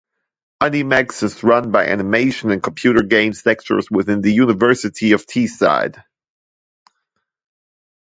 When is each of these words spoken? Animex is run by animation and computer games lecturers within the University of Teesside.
Animex 0.63 1.21
is 1.21 1.43
run 1.43 1.69
by 1.69 1.85
animation 1.85 2.49
and 2.49 2.63
computer 2.63 3.03
games 3.03 3.45
lecturers 3.45 3.85
within 3.91 4.21
the 4.21 4.33
University 4.33 5.11
of 5.11 5.27
Teesside. 5.27 6.03